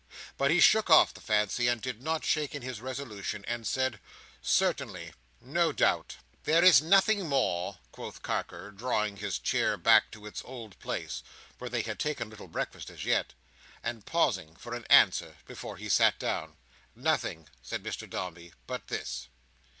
But 0.35 0.49
he 0.49 0.59
shook 0.59 0.89
off 0.89 1.13
the 1.13 1.21
fancy, 1.21 1.67
and 1.67 1.79
did 1.79 2.01
not 2.01 2.25
shake 2.25 2.55
in 2.55 2.63
his 2.63 2.81
resolution, 2.81 3.45
and 3.47 3.67
said, 3.67 3.99
"Certainly, 4.41 5.13
no 5.39 5.71
doubt." 5.71 6.17
"There 6.43 6.63
is 6.63 6.81
nothing 6.81 7.29
more," 7.29 7.77
quoth 7.91 8.23
Carker, 8.23 8.71
drawing 8.71 9.17
his 9.17 9.37
chair 9.37 9.77
back 9.77 10.09
to 10.13 10.25
its 10.25 10.41
old 10.43 10.79
place—for 10.79 11.69
they 11.69 11.83
had 11.83 11.99
taken 11.99 12.31
little 12.31 12.47
breakfast 12.47 12.89
as 12.89 13.05
yet—and 13.05 14.07
pausing 14.07 14.55
for 14.55 14.73
an 14.73 14.85
answer 14.85 15.35
before 15.45 15.77
he 15.77 15.87
sat 15.87 16.17
down. 16.17 16.57
"Nothing," 16.95 17.47
said 17.61 17.83
Mr 17.83 18.09
Dombey, 18.09 18.53
"but 18.65 18.87
this. 18.87 19.27